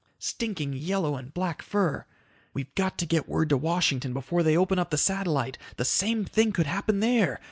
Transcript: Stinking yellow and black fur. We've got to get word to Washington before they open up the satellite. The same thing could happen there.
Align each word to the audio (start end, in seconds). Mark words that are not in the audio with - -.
Stinking 0.17 0.73
yellow 0.73 1.15
and 1.15 1.31
black 1.31 1.61
fur. 1.61 2.07
We've 2.55 2.73
got 2.73 2.97
to 2.97 3.05
get 3.05 3.29
word 3.29 3.49
to 3.49 3.57
Washington 3.57 4.13
before 4.15 4.41
they 4.41 4.57
open 4.57 4.79
up 4.79 4.89
the 4.89 4.97
satellite. 4.97 5.59
The 5.75 5.85
same 5.85 6.25
thing 6.25 6.53
could 6.53 6.65
happen 6.65 7.01
there. 7.01 7.39